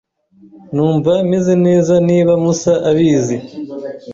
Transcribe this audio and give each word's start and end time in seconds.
Numva 0.73 1.11
meze 1.31 1.53
neza 1.65 1.93
niba 2.07 2.33
Musa 2.43 2.73
abizi. 2.89 3.37